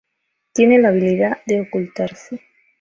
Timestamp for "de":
1.45-1.61